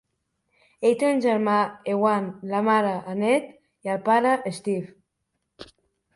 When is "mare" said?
2.69-2.95